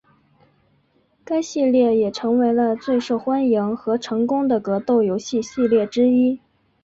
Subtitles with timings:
[1.23, 6.39] 该系列也成为了最受欢迎和成功的格斗游戏系列之一。